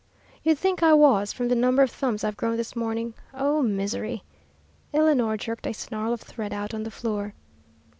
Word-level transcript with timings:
"You'd 0.41 0.57
think 0.57 0.81
I 0.81 0.93
was 0.93 1.31
from 1.31 1.47
the 1.49 1.55
number 1.55 1.83
of 1.83 1.91
thumbs 1.91 2.23
I've 2.23 2.35
grown 2.35 2.57
this 2.57 2.75
morning. 2.75 3.13
Oh, 3.35 3.61
misery!" 3.61 4.23
Eleanor 4.95 5.37
jerked 5.37 5.67
a 5.67 5.73
snarl 5.73 6.11
of 6.11 6.21
thread 6.21 6.53
out 6.53 6.73
on 6.73 6.81
the 6.81 6.89
floor. 6.89 7.35